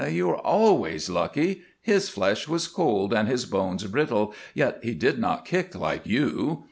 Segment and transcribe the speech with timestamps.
[0.09, 1.61] You were always lucky.
[1.79, 6.59] His flesh was cold and his bones brittle, yet he did not kick like you.